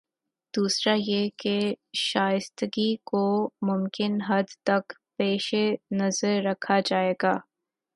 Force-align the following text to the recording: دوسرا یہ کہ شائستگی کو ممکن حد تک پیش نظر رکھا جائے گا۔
دوسرا 0.53 0.93
یہ 1.07 1.29
کہ 1.37 1.55
شائستگی 1.97 2.95
کو 3.03 3.23
ممکن 3.61 4.21
حد 4.29 4.49
تک 4.63 4.93
پیش 5.17 5.53
نظر 5.91 6.41
رکھا 6.43 6.79
جائے 6.85 7.13
گا۔ 7.23 7.33